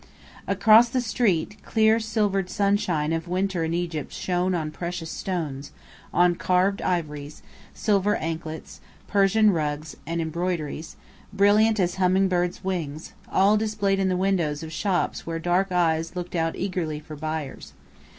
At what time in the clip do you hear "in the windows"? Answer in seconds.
13.99-14.63